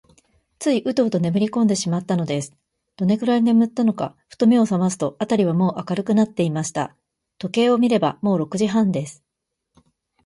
[0.57, 2.55] ついウトウトねむりこんでしまったのです。
[2.97, 6.95] どのくらいねむったのか、ふと目をさますと、あたりはもう明るくなっていました。
[7.37, 9.23] 時計を見れば、もう六時半です。